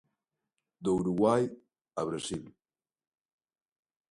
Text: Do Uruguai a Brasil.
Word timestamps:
Do 0.83 0.91
Uruguai 1.01 1.43
a 1.99 2.01
Brasil. 2.09 2.43